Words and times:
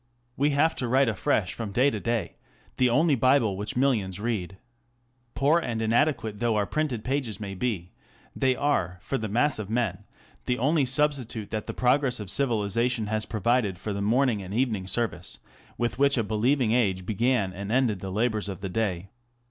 We 0.35 0.49
have 0.49 0.75
to 0.77 0.87
write 0.87 1.09
afresh 1.09 1.53
from 1.53 1.71
day 1.71 1.91
to 1.91 1.99
day 1.99 2.35
the 2.77 2.89
only 2.89 3.13
Bible 3.13 3.55
which 3.55 3.75
millions 3.75 4.19
read. 4.19 4.57
Poor 5.35 5.59
and 5.59 5.79
inadequate 5.79 6.39
though 6.39 6.55
our 6.55 6.65
printed 6.65 7.03
pages 7.03 7.39
may 7.39 7.53
be, 7.53 7.91
they 8.35 8.55
are 8.55 8.97
for 8.99 9.19
the 9.19 9.27
mass 9.29 9.59
of 9.59 9.69
men 9.69 9.99
the 10.47 10.57
only 10.57 10.85
substitute 10.87 11.51
that" 11.51 11.67
the 11.67 11.75
progress 11.75 12.19
of 12.19 12.31
civilization" 12.31 13.05
has 13.13 13.27
provided 13.27 13.77
for 13.77 13.93
the 13.93 14.01
morning 14.01 14.41
and 14.41 14.55
evening 14.55 14.87
service 14.87 15.37
with 15.77 15.99
which 15.99 16.17
a 16.17 16.23
believing 16.23 16.71
age 16.71 17.05
began 17.05 17.53
and 17.53 17.71
ended 17.71 17.99
the 17.99 18.09
labours 18.09 18.49
of 18.49 18.61
the 18.61 18.69
day. 18.69 19.09